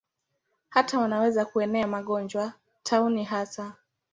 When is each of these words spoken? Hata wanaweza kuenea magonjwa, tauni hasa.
Hata 0.69 0.99
wanaweza 0.99 1.45
kuenea 1.45 1.87
magonjwa, 1.87 2.53
tauni 2.83 3.23
hasa. 3.23 3.73